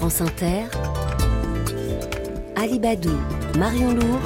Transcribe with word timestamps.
France 0.00 0.22
Inter, 0.22 0.62
Alibadou, 2.56 3.12
Marion 3.58 3.92
Lourd, 3.92 4.20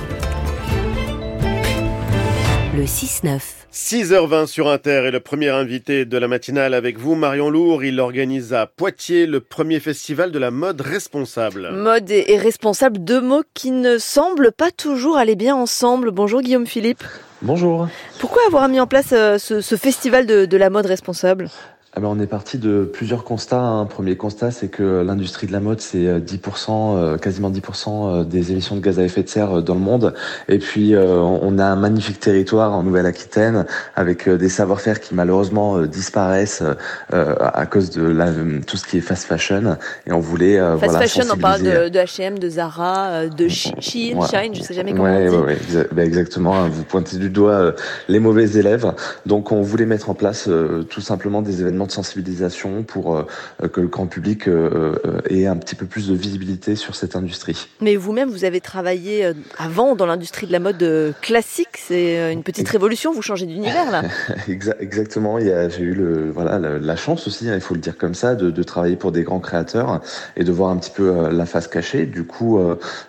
le 2.77 2.85
6-9. 2.85 3.40
6h20 3.72 4.46
sur 4.46 4.68
Inter 4.68 5.06
et 5.08 5.10
le 5.10 5.18
premier 5.18 5.48
invité 5.48 6.04
de 6.04 6.16
la 6.16 6.29
matinale 6.29 6.74
avec 6.74 6.96
vous, 7.00 7.16
Marion 7.16 7.50
Lourd. 7.50 7.82
Il 7.82 7.98
organise 7.98 8.54
à 8.54 8.66
Poitiers 8.66 9.26
le 9.26 9.40
premier 9.40 9.80
festival 9.80 10.30
de 10.30 10.38
la 10.38 10.52
mode 10.52 10.80
responsable. 10.80 11.73
Mode 11.73 12.09
et 12.09 12.38
responsable, 12.38 13.02
deux 13.02 13.20
mots 13.20 13.43
qui 13.54 13.72
ne 13.72 13.98
semblent 13.98 14.52
pas 14.52 14.70
toujours 14.70 15.16
aller 15.16 15.34
bien 15.34 15.56
ensemble. 15.56 16.12
Bonjour 16.12 16.41
Guillaume 16.41 16.68
Philippe. 16.68 17.02
Bonjour. 17.43 17.88
Pourquoi 18.20 18.43
avoir 18.46 18.68
mis 18.68 18.79
en 18.79 18.86
place 18.86 19.12
euh, 19.12 19.38
ce, 19.38 19.61
ce 19.61 19.75
festival 19.75 20.25
de, 20.27 20.45
de 20.45 20.56
la 20.56 20.70
mode 20.70 20.86
responsable? 20.86 21.50
Ah 21.96 22.00
ben, 22.00 22.08
on 22.08 22.18
est 22.18 22.26
parti 22.26 22.58
de 22.58 22.90
plusieurs 22.92 23.22
constats. 23.22 23.61
Un 23.61 23.86
premier 23.86 24.16
constat, 24.16 24.50
c'est 24.50 24.66
que 24.66 25.04
l'industrie 25.06 25.46
de 25.46 25.52
la 25.52 25.61
mode, 25.61 25.80
c'est 25.80 26.18
10%, 26.18 26.96
euh, 26.96 27.18
quasiment 27.18 27.52
10% 27.52 27.86
euh, 27.86 28.25
des 28.25 28.50
émissions 28.50 28.75
de 28.75 28.80
gaz 28.80 28.98
à 28.98 29.04
effet 29.04 29.22
de 29.22 29.29
serre 29.29 29.58
euh, 29.58 29.62
dans 29.62 29.75
le 29.75 29.80
monde. 29.80 30.12
Et 30.49 30.58
puis, 30.58 30.96
on 30.96 31.58
a 31.58 31.64
un 31.64 31.76
magnifique 31.76 32.19
territoire 32.19 32.72
en 32.72 32.83
Nouvelle-Aquitaine 32.83 33.64
avec 33.94 34.28
des 34.28 34.48
savoir-faire 34.48 35.00
qui 35.00 35.14
malheureusement 35.14 35.83
disparaissent 35.83 36.62
à 37.11 37.66
cause 37.66 37.91
de 37.91 38.02
la, 38.02 38.30
tout 38.66 38.77
ce 38.77 38.86
qui 38.86 38.98
est 38.98 39.00
fast 39.00 39.24
fashion. 39.24 39.77
Et 40.06 40.12
on 40.12 40.20
voulait 40.20 40.58
fast 40.78 40.97
fashion, 40.97 41.24
on 41.33 41.36
parle 41.36 41.62
de, 41.62 41.88
de 41.88 41.98
H&M, 41.98 42.38
de 42.38 42.48
Zara, 42.48 43.27
de 43.27 43.48
Shein, 43.48 43.74
Shine, 43.80 44.55
je 44.55 44.62
sais 44.62 44.74
jamais 44.74 44.92
comment 44.92 45.05
ouais, 45.05 45.28
on 45.28 45.30
dit. 45.30 45.36
Ouais, 45.36 45.77
ouais, 45.77 45.88
ben, 45.92 46.06
exactement. 46.06 46.69
Vous 46.69 46.84
pointez 46.84 47.19
du 47.19 47.30
doigt 47.30 47.74
les 48.08 48.19
mauvais 48.19 48.50
élèves. 48.50 48.92
Donc, 49.27 49.52
on 49.52 49.62
voulait 49.62 49.86
mettre 49.86 50.11
en 50.11 50.14
place 50.14 50.48
tout 50.91 51.00
simplement 51.00 51.42
des 51.42 51.61
événements 51.61 51.83
de 51.86 51.92
sensibilisation 51.92 52.83
pour 52.83 53.16
euh, 53.16 53.69
que 53.69 53.80
le 53.80 53.88
grand 53.88 54.06
public 54.06 54.48
euh, 54.48 54.94
euh, 55.05 55.20
ait 55.28 55.47
un 55.47 55.56
petit 55.56 55.74
peu 55.74 55.86
plus 55.86 56.08
de 56.08 56.14
visibilité 56.14 56.77
sur 56.77 56.94
cette 56.94 57.16
industrie. 57.16 57.69
Mais 57.80 57.97
vous-même, 57.97 58.30
vous 58.30 58.44
avez 58.44 58.60
travaillé 58.60 59.32
avant 59.58 59.94
dans 59.94 60.06
l'industrie 60.06 60.46
de 60.46 60.52
la 60.52 60.60
mode 60.60 61.14
classique. 61.20 61.76
C'est 61.76 62.32
une 62.32 62.42
petite 62.42 62.68
révolution. 62.68 63.12
Vous 63.12 63.22
changez 63.22 63.46
d'univers 63.46 63.91
là. 63.91 64.02
Exactement. 64.48 65.38
J'ai 65.41 65.82
eu 65.82 65.94
le, 65.94 66.30
voilà, 66.30 66.58
la, 66.58 66.96
chance 66.96 67.26
aussi, 67.26 67.48
hein, 67.48 67.54
il 67.54 67.60
faut 67.60 67.74
le 67.74 67.80
dire 67.80 67.96
comme 67.96 68.14
ça, 68.14 68.34
de, 68.34 68.50
de, 68.50 68.62
travailler 68.62 68.96
pour 68.96 69.12
des 69.12 69.22
grands 69.22 69.41
créateurs 69.41 70.00
et 70.36 70.44
de 70.44 70.52
voir 70.52 70.70
un 70.70 70.76
petit 70.76 70.91
peu 70.91 71.30
la 71.30 71.46
face 71.46 71.69
cachée. 71.69 72.06
Du 72.06 72.24
coup, 72.24 72.60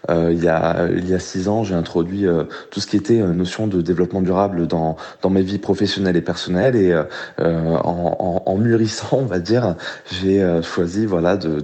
il, 0.10 0.44
y 0.44 0.48
a, 0.48 0.88
il 0.90 1.10
y 1.10 1.14
a 1.14 1.20
six 1.20 1.48
ans, 1.48 1.64
j'ai 1.64 1.76
introduit 1.76 2.26
tout 2.72 2.80
ce 2.80 2.88
qui 2.88 2.98
était 2.98 3.20
notion 3.20 3.68
de 3.68 3.82
développement 3.82 4.22
durable 4.22 4.68
dans, 4.68 4.98
dans 5.22 5.30
mes 5.30 5.42
vies 5.42 5.60
professionnelles 5.60 6.18
et 6.18 6.22
personnelles 6.22 6.76
et 6.76 6.96
en, 7.40 8.16
en, 8.20 8.44
en 8.46 8.58
mûrissant, 8.66 9.20
on 9.20 9.26
va 9.26 9.40
dire, 9.40 9.76
j'ai 10.12 10.42
euh, 10.42 10.62
choisi 10.62 11.06
voilà, 11.06 11.38
de, 11.38 11.62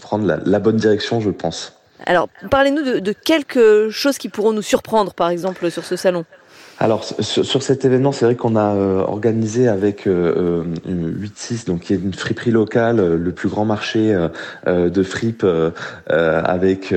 prendre 0.00 0.26
la, 0.26 0.38
la, 0.44 0.58
bonne 0.58 0.76
direction, 0.76 1.20
je 1.20 1.30
pense. 1.30 1.74
Alors, 2.04 2.28
parlez-nous 2.50 2.82
de, 2.82 2.98
de 2.98 3.12
quelques 3.12 3.90
choses 3.90 4.18
qui 4.18 4.28
pourront 4.28 4.52
nous 4.52 4.62
surprendre, 4.62 5.14
par 5.14 5.28
exemple, 5.28 5.70
sur 5.70 5.84
ce 5.84 5.96
salon. 5.96 6.24
Alors 6.78 7.04
sur, 7.04 7.62
cet 7.62 7.86
événement, 7.86 8.12
c'est 8.12 8.26
vrai 8.26 8.34
qu'on 8.34 8.54
a 8.54 8.74
euh, 8.74 9.00
organisé 9.00 9.66
avec 9.66 10.06
euh, 10.06 10.62
8-6, 10.86 11.66
donc 11.66 11.80
qui 11.80 11.94
est 11.94 11.96
une 11.96 12.12
friperie 12.12 12.50
locale, 12.50 13.00
euh, 13.00 13.16
le 13.16 13.32
plus 13.32 13.48
grand 13.48 13.64
marché 13.64 14.12
euh, 14.12 14.28
euh 14.66 14.90
de 14.90 15.02
fripe, 15.02 15.46
avec 16.08 16.94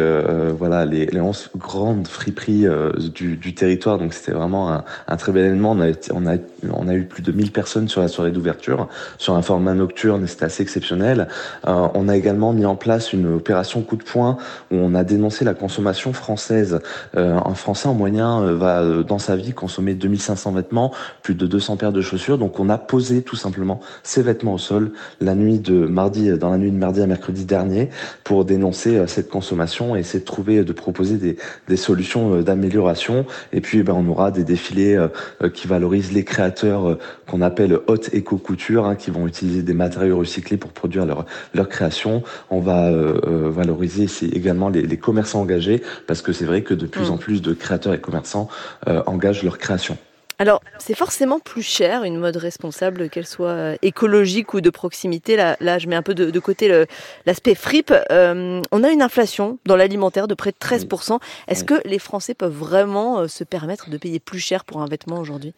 voilà 0.57 0.85
les, 0.85 1.05
les 1.05 1.21
11 1.21 1.51
grandes 1.57 2.07
friperies 2.07 2.65
du, 3.13 3.37
du, 3.37 3.55
territoire. 3.55 3.97
Donc 3.97 4.13
c'était 4.13 4.31
vraiment 4.31 4.71
un, 4.71 4.83
un, 5.07 5.17
très 5.17 5.31
bel 5.31 5.45
événement. 5.45 5.71
On 5.71 5.81
a, 5.81 5.91
on 6.13 6.27
a 6.27 6.37
on 6.71 6.87
a 6.87 6.93
eu 6.93 7.05
plus 7.05 7.23
de 7.23 7.31
1000 7.31 7.51
personnes 7.51 7.87
sur 7.87 8.01
la 8.01 8.07
soirée 8.07 8.31
d'ouverture, 8.31 8.89
sur 9.17 9.35
un 9.35 9.41
format 9.41 9.73
nocturne, 9.73 10.23
et 10.23 10.27
c'était 10.27 10.45
assez 10.45 10.61
exceptionnel. 10.61 11.27
on 11.65 12.09
a 12.09 12.17
également 12.17 12.53
mis 12.53 12.65
en 12.65 12.75
place 12.75 13.13
une 13.13 13.35
opération 13.35 13.81
coup 13.81 13.95
de 13.95 14.03
poing 14.03 14.37
où 14.71 14.75
on 14.75 14.93
a 14.93 15.03
dénoncé 15.03 15.45
la 15.45 15.53
consommation 15.53 16.13
française. 16.13 16.81
un 17.15 17.53
Français 17.55 17.87
en 17.87 17.93
moyen 17.93 18.41
va 18.53 18.83
dans 19.03 19.19
sa 19.19 19.35
vie 19.35 19.53
consommer 19.69 19.93
2500 19.93 20.53
vêtements, 20.53 20.91
plus 21.21 21.35
de 21.35 21.45
200 21.45 21.77
paires 21.77 21.91
de 21.91 22.01
chaussures. 22.01 22.39
Donc 22.39 22.59
on 22.59 22.69
a 22.69 22.79
posé 22.79 23.21
tout 23.21 23.35
simplement 23.35 23.79
ces 24.01 24.23
vêtements 24.23 24.55
au 24.55 24.57
sol 24.57 24.93
la 25.21 25.35
nuit 25.35 25.59
de 25.59 25.85
mardi, 25.85 26.31
dans 26.39 26.49
la 26.49 26.57
nuit 26.57 26.71
de 26.71 26.77
mardi 26.77 27.03
à 27.03 27.05
mercredi 27.05 27.45
dernier, 27.45 27.89
pour 28.23 28.45
dénoncer 28.45 28.95
euh, 28.95 29.05
cette 29.05 29.29
consommation 29.29 29.95
et 29.95 29.99
essayer 29.99 30.21
de 30.21 30.25
trouver, 30.25 30.63
de 30.63 30.73
proposer 30.73 31.17
des, 31.17 31.37
des 31.67 31.77
solutions 31.77 32.33
euh, 32.33 32.41
d'amélioration. 32.41 33.27
Et 33.53 33.61
puis, 33.61 33.83
ben, 33.83 33.93
on 33.93 34.07
aura 34.09 34.31
des 34.31 34.43
défilés 34.43 34.95
euh, 34.95 35.49
qui 35.49 35.67
valorisent 35.67 36.13
les 36.13 36.23
créateurs 36.23 36.97
qu'on 37.27 37.41
appelle 37.41 37.77
haute 37.85 38.09
éco-couture, 38.11 38.85
hein, 38.85 38.95
qui 38.95 39.11
vont 39.11 39.27
utiliser 39.27 39.61
des 39.61 39.75
matériaux 39.75 40.17
recyclés 40.17 40.57
pour 40.57 40.71
produire 40.71 41.05
leur, 41.05 41.25
leur 41.53 41.69
création. 41.69 42.23
On 42.49 42.59
va 42.59 42.89
euh, 42.89 43.51
valoriser 43.51 44.07
également 44.33 44.69
les, 44.69 44.81
les, 44.81 44.97
commerçants 44.97 45.41
engagés, 45.41 45.83
parce 46.07 46.23
que 46.23 46.33
c'est 46.33 46.45
vrai 46.45 46.63
que 46.63 46.73
de 46.73 46.87
plus 46.87 47.09
mmh. 47.09 47.13
en 47.13 47.17
plus 47.17 47.41
de 47.41 47.53
créateurs 47.53 47.93
et 47.93 47.99
commerçants 47.99 48.49
euh, 48.87 49.03
engagent 49.05 49.43
leur 49.43 49.58
création. 49.59 49.97
Alors, 50.41 50.61
c'est 50.77 50.95
forcément 50.95 51.39
plus 51.39 51.61
cher 51.61 52.05
une 52.05 52.17
mode 52.17 52.37
responsable, 52.37 53.09
qu'elle 53.09 53.27
soit 53.27 53.49
euh, 53.49 53.75
écologique 53.81 54.53
ou 54.53 54.61
de 54.61 54.69
proximité. 54.69 55.35
Là, 55.35 55.57
là 55.59 55.79
je 55.79 55.87
mets 55.87 55.97
un 55.97 56.01
peu 56.01 56.13
de, 56.13 56.31
de 56.31 56.39
côté 56.39 56.85
l'aspect 57.25 57.55
fripe. 57.55 57.93
Euh, 58.09 58.61
on 58.71 58.83
a 58.85 58.89
une 58.89 59.01
inflation 59.01 59.59
dans 59.65 59.75
l'alimentaire 59.75 60.29
de 60.29 60.33
près 60.33 60.51
de 60.51 60.55
13%. 60.57 61.19
Est-ce 61.49 61.65
que 61.65 61.73
les 61.85 61.99
Français 61.99 62.33
peuvent 62.33 62.57
vraiment 62.57 63.19
euh, 63.19 63.27
se 63.27 63.43
permettre 63.43 63.89
de 63.89 63.97
payer 63.97 64.19
plus 64.19 64.39
cher 64.39 64.63
pour 64.63 64.81
un 64.81 64.87
vêtement 64.87 65.19
aujourd'hui? 65.19 65.53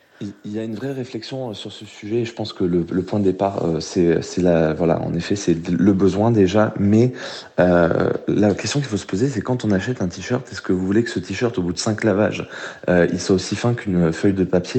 Il 0.46 0.52
y 0.52 0.60
a 0.60 0.64
une 0.64 0.76
vraie 0.76 0.92
réflexion 0.92 1.54
sur 1.54 1.72
ce 1.72 1.86
sujet. 1.86 2.26
Je 2.26 2.34
pense 2.34 2.54
que 2.54 2.64
le, 2.64 2.86
le 2.92 3.02
point 3.04 3.20
de 3.20 3.24
départ, 3.24 3.64
c'est 3.80 4.22
la, 4.38 4.74
voilà, 4.74 5.00
en 5.02 5.14
effet, 5.16 5.36
c'est 5.36 5.56
le 5.70 5.94
besoin 5.94 6.32
déjà. 6.32 6.74
Mais 6.80 7.14
euh, 7.60 8.12
la 8.28 8.54
question 8.54 8.80
qu'il 8.80 8.90
faut 8.90 8.98
se 8.98 9.06
poser, 9.06 9.30
c'est 9.30 9.42
quand 9.42 9.66
on 9.66 9.72
achète 9.72 10.02
un 10.02 10.08
t-shirt, 10.08 10.48
est-ce 10.52 10.62
que 10.62 10.74
vous 10.74 10.86
voulez 10.86 11.04
que 11.04 11.10
ce 11.10 11.20
t-shirt, 11.20 11.58
au 11.58 11.64
bout 11.64 11.74
de 11.74 11.80
cinq 11.80 12.04
lavages, 12.04 12.48
euh, 12.88 13.08
il 13.12 13.20
soit 13.20 13.36
aussi 13.36 13.56
fin 13.56 13.74
qu'une 13.74 14.12
feuille 14.14 14.34
de 14.34 14.44
papier? 14.44 14.71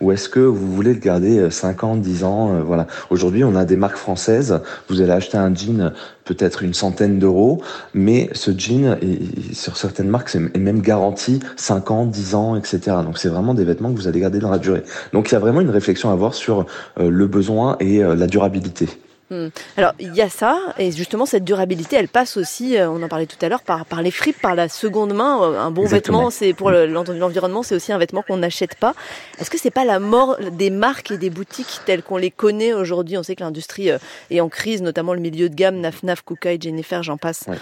Ou 0.00 0.12
est-ce 0.12 0.28
que 0.28 0.40
vous 0.40 0.72
voulez 0.72 0.94
le 0.94 1.00
garder 1.00 1.50
5 1.50 1.82
euh, 1.82 1.86
ans, 1.86 1.96
10 1.96 2.24
ans 2.24 2.54
euh, 2.54 2.62
Voilà. 2.62 2.86
Aujourd'hui, 3.10 3.44
on 3.44 3.54
a 3.54 3.64
des 3.64 3.76
marques 3.76 3.96
françaises. 3.96 4.60
Vous 4.88 5.00
allez 5.00 5.12
acheter 5.12 5.36
un 5.36 5.54
jean 5.54 5.92
peut-être 6.24 6.62
une 6.62 6.74
centaine 6.74 7.18
d'euros, 7.18 7.62
mais 7.94 8.28
ce 8.32 8.50
jean, 8.50 8.98
est, 9.00 9.54
sur 9.54 9.78
certaines 9.78 10.08
marques, 10.08 10.34
est 10.34 10.58
même 10.58 10.82
garanti 10.82 11.40
5 11.56 11.90
ans, 11.90 12.04
10 12.04 12.34
ans, 12.34 12.56
etc. 12.56 12.96
Donc 13.02 13.16
c'est 13.16 13.30
vraiment 13.30 13.54
des 13.54 13.64
vêtements 13.64 13.90
que 13.90 13.96
vous 13.96 14.08
allez 14.08 14.20
garder 14.20 14.38
dans 14.38 14.50
la 14.50 14.58
durée. 14.58 14.82
Donc 15.14 15.30
il 15.30 15.32
y 15.32 15.36
a 15.36 15.40
vraiment 15.40 15.62
une 15.62 15.70
réflexion 15.70 16.10
à 16.10 16.12
avoir 16.12 16.34
sur 16.34 16.66
euh, 17.00 17.08
le 17.08 17.26
besoin 17.26 17.76
et 17.80 18.02
la 18.02 18.26
durabilité. 18.26 18.88
Hmm. 19.30 19.48
Alors 19.76 19.92
il 19.98 20.14
y 20.14 20.22
a 20.22 20.30
ça, 20.30 20.58
et 20.78 20.90
justement 20.90 21.26
cette 21.26 21.44
durabilité, 21.44 21.96
elle 21.96 22.08
passe 22.08 22.38
aussi, 22.38 22.78
euh, 22.78 22.88
on 22.88 23.02
en 23.02 23.08
parlait 23.08 23.26
tout 23.26 23.36
à 23.42 23.48
l'heure, 23.50 23.62
par, 23.62 23.84
par 23.84 24.00
les 24.00 24.10
fripes, 24.10 24.40
par 24.40 24.54
la 24.54 24.68
seconde 24.68 25.12
main. 25.12 25.42
Euh, 25.42 25.60
un 25.60 25.70
bon 25.70 25.82
Exactement. 25.82 26.18
vêtement, 26.18 26.30
c'est 26.30 26.54
pour 26.54 26.70
l'environnement, 26.70 27.62
c'est 27.62 27.74
aussi 27.74 27.92
un 27.92 27.98
vêtement 27.98 28.22
qu'on 28.22 28.38
n'achète 28.38 28.76
pas. 28.76 28.94
Est-ce 29.38 29.50
que 29.50 29.58
c'est 29.58 29.70
pas 29.70 29.84
la 29.84 29.98
mort 29.98 30.38
des 30.52 30.70
marques 30.70 31.10
et 31.10 31.18
des 31.18 31.30
boutiques 31.30 31.80
telles 31.84 32.02
qu'on 32.02 32.16
les 32.16 32.30
connaît 32.30 32.72
aujourd'hui? 32.72 33.18
On 33.18 33.22
sait 33.22 33.36
que 33.36 33.44
l'industrie 33.44 33.90
euh, 33.90 33.98
est 34.30 34.40
en 34.40 34.48
crise, 34.48 34.80
notamment 34.80 35.12
le 35.12 35.20
milieu 35.20 35.50
de 35.50 35.54
gamme, 35.54 35.76
Naf 35.76 36.02
Naf, 36.02 36.24
Kukai, 36.24 36.58
Jennifer, 36.60 37.02
j'en 37.02 37.18
passe. 37.18 37.44
Ouais. 37.48 37.58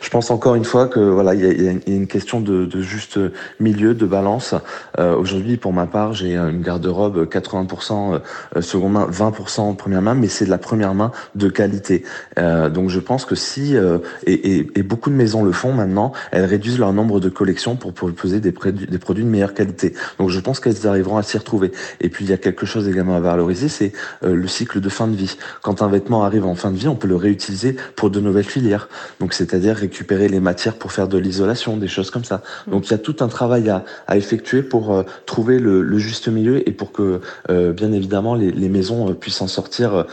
Je 0.00 0.10
pense 0.10 0.30
encore 0.30 0.54
une 0.54 0.64
fois 0.64 0.88
que 0.88 1.00
voilà, 1.00 1.34
il 1.34 1.62
y 1.62 1.68
a, 1.68 1.72
une 1.86 2.06
question 2.06 2.40
de, 2.40 2.68
juste 2.80 3.18
milieu, 3.60 3.94
de 3.94 4.06
balance. 4.06 4.54
Euh, 4.98 5.16
Aujourd'hui, 5.16 5.56
pour 5.56 5.72
ma 5.72 5.86
part, 5.86 6.12
j'ai 6.12 6.36
une 6.36 6.62
garde-robe 6.62 7.28
80% 7.28 8.20
seconde 8.60 8.92
main, 8.92 9.08
20% 9.10 9.76
première 9.76 10.02
main, 10.02 10.14
mais 10.14 10.28
c'est 10.28 10.44
de 10.44 10.50
la 10.50 10.58
première 10.58 10.94
main 10.94 11.12
de 11.34 11.48
qualité. 11.48 12.04
Euh, 12.38 12.68
donc 12.68 12.88
je 12.88 13.00
pense 13.00 13.24
que 13.24 13.34
si 13.34 13.76
euh, 13.76 13.98
et, 14.26 14.64
beaucoup 14.82 15.10
de 15.10 15.14
maisons 15.14 15.44
le 15.44 15.52
font 15.52 15.72
maintenant, 15.72 16.12
elles 16.30 16.44
réduisent 16.44 16.78
leur 16.78 16.92
nombre 16.92 17.20
de 17.20 17.28
collections 17.28 17.76
pour 17.76 17.92
proposer 17.92 18.40
des, 18.40 18.52
des 18.52 18.98
produits 18.98 19.24
de 19.24 19.28
meilleure 19.28 19.54
qualité. 19.54 19.94
Donc 20.18 20.30
je 20.30 20.40
pense 20.40 20.60
qu'elles 20.60 20.86
arriveront 20.86 21.16
à 21.16 21.22
s'y 21.22 21.38
retrouver. 21.38 21.72
Et 22.00 22.08
puis 22.08 22.24
il 22.24 22.30
y 22.30 22.34
a 22.34 22.36
quelque 22.36 22.66
chose 22.66 22.88
également 22.88 23.16
à 23.16 23.20
valoriser, 23.20 23.68
c'est 23.68 23.92
euh, 24.24 24.34
le 24.34 24.48
cycle 24.48 24.80
de 24.80 24.88
fin 24.88 25.06
de 25.06 25.16
vie. 25.16 25.36
Quand 25.62 25.82
un 25.82 25.88
vêtement 25.88 26.24
arrive 26.24 26.46
en 26.46 26.54
fin 26.54 26.70
de 26.70 26.76
vie, 26.76 26.88
on 26.88 26.96
peut 26.96 27.08
le 27.08 27.16
réutiliser 27.16 27.76
pour 27.96 28.10
de 28.10 28.20
nouvelles 28.20 28.44
filières. 28.44 28.88
Donc 29.20 29.31
c'est-à-dire 29.34 29.76
récupérer 29.76 30.28
les 30.28 30.40
matières 30.40 30.74
pour 30.74 30.92
faire 30.92 31.08
de 31.08 31.18
l'isolation, 31.18 31.76
des 31.76 31.88
choses 31.88 32.10
comme 32.10 32.24
ça. 32.24 32.42
Donc 32.66 32.88
il 32.88 32.90
y 32.90 32.94
a 32.94 32.98
tout 32.98 33.16
un 33.20 33.28
travail 33.28 33.68
à, 33.70 33.84
à 34.06 34.16
effectuer 34.16 34.62
pour 34.62 34.92
euh, 34.92 35.02
trouver 35.26 35.58
le, 35.58 35.82
le, 35.82 35.98
juste 35.98 36.28
milieu 36.28 36.66
et 36.68 36.72
pour 36.72 36.92
que, 36.92 37.20
euh, 37.50 37.72
bien 37.72 37.92
évidemment, 37.92 38.34
les, 38.34 38.50
les 38.50 38.68
maisons 38.68 39.10
euh, 39.10 39.14
puissent 39.14 39.40
en 39.40 39.46
sortir 39.46 40.06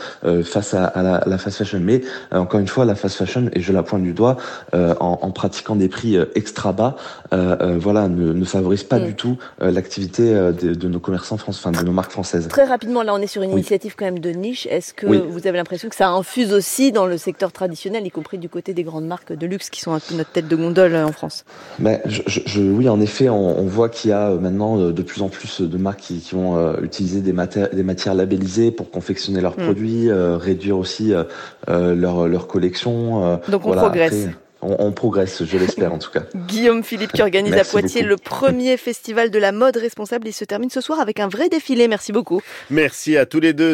face 0.44 0.74
à, 0.74 0.84
à, 0.84 1.02
la, 1.02 1.14
à, 1.16 1.28
la, 1.28 1.38
fast 1.38 1.58
fashion. 1.58 1.80
Mais 1.80 2.02
encore 2.30 2.60
une 2.60 2.68
fois, 2.68 2.84
la 2.84 2.94
fast 2.94 3.16
fashion, 3.16 3.48
et 3.52 3.60
je 3.60 3.72
la 3.72 3.82
pointe 3.82 4.02
du 4.02 4.12
doigt, 4.12 4.36
en, 4.72 5.18
en, 5.22 5.30
pratiquant 5.30 5.76
des 5.76 5.88
prix 5.88 6.16
extra 6.34 6.72
bas, 6.72 6.96
voilà, 7.32 8.08
ne, 8.08 8.32
ne, 8.32 8.44
favorise 8.44 8.84
pas 8.84 8.98
mmh. 8.98 9.04
du 9.04 9.14
tout 9.14 9.38
l'activité 9.60 10.32
de, 10.32 10.74
de, 10.74 10.88
nos 10.88 11.00
commerçants 11.00 11.36
français, 11.36 11.60
enfin 11.64 11.78
de 11.78 11.84
nos 11.84 11.92
marques 11.92 12.12
françaises. 12.12 12.48
Très 12.48 12.64
rapidement, 12.64 13.02
là, 13.02 13.14
on 13.14 13.18
est 13.18 13.26
sur 13.26 13.42
une 13.42 13.50
oui. 13.50 13.56
initiative 13.56 13.94
quand 13.96 14.04
même 14.04 14.18
de 14.18 14.30
niche. 14.30 14.66
Est-ce 14.70 14.94
que 14.94 15.06
oui. 15.06 15.22
vous 15.28 15.46
avez 15.46 15.58
l'impression 15.58 15.88
que 15.88 15.96
ça 15.96 16.08
infuse 16.08 16.52
aussi 16.52 16.92
dans 16.92 17.06
le 17.06 17.16
secteur 17.16 17.52
traditionnel, 17.52 18.06
y 18.06 18.10
compris 18.10 18.38
du 18.38 18.48
côté 18.48 18.74
des 18.74 18.82
grandes 18.82 19.06
marques 19.10 19.32
de 19.32 19.46
luxe 19.46 19.68
qui 19.70 19.80
sont 19.80 19.92
un 19.92 19.98
peu 19.98 20.14
notre 20.14 20.30
tête 20.30 20.48
de 20.48 20.56
gondole 20.56 20.94
en 20.94 21.12
France. 21.12 21.44
Mais 21.80 22.00
je, 22.06 22.22
je, 22.26 22.62
oui, 22.62 22.88
en 22.88 23.00
effet, 23.00 23.28
on, 23.28 23.58
on, 23.58 23.66
voit 23.66 23.88
qu'il 23.88 24.10
y 24.10 24.12
a 24.14 24.30
maintenant 24.30 24.78
de 24.78 25.02
plus 25.02 25.20
en 25.20 25.28
plus 25.28 25.60
de 25.60 25.76
marques 25.76 26.00
qui, 26.00 26.20
qui 26.20 26.34
vont 26.34 26.56
euh, 26.56 26.80
utiliser 26.82 27.20
des, 27.20 27.32
matières, 27.32 27.68
des 27.70 27.82
matières 27.82 28.14
labellisées 28.14 28.70
pour 28.70 28.90
confectionner 28.90 29.40
leurs 29.40 29.58
mm. 29.58 29.64
produits, 29.64 30.08
euh, 30.08 30.36
réduire 30.36 30.78
aussi 30.78 31.12
euh, 31.12 31.24
leur, 31.94 32.28
leur 32.28 32.46
collection. 32.46 33.40
Donc 33.48 33.66
on 33.66 33.72
progresse. 33.72 34.28
On, 34.62 34.92
progresse, 34.92 35.42
je 35.42 35.56
l'espère 35.56 35.90
en 35.94 35.98
tout 35.98 36.10
cas. 36.10 36.24
Guillaume 36.46 36.84
Philippe 36.84 37.12
qui 37.12 37.22
organise 37.22 37.54
à 37.54 37.64
Poitiers 37.64 38.02
le 38.02 38.16
premier 38.16 38.76
festival 38.88 39.30
de 39.30 39.38
la 39.38 39.52
mode 39.52 39.78
responsable. 39.78 40.28
Il 40.28 40.34
se 40.34 40.44
termine 40.44 40.68
ce 40.68 40.82
soir 40.82 41.00
avec 41.00 41.18
un 41.18 41.28
vrai 41.28 41.48
défilé. 41.48 41.88
Merci 41.88 42.12
beaucoup. 42.12 42.42
Merci 42.68 43.16
à 43.16 43.24
tous 43.24 43.40
les 43.40 43.54
deux. 43.54 43.68